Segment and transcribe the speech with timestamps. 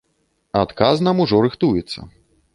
[0.61, 2.09] Адказ нам ужо рыхтуецца.